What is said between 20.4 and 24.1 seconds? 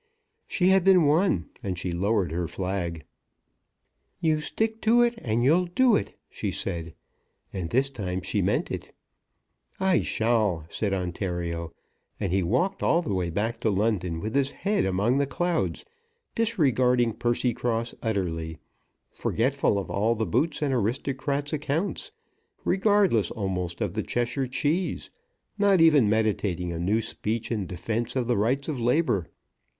and aristocrats' accounts, regardless almost of the